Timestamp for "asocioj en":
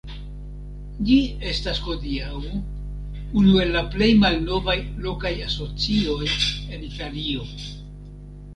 5.51-6.91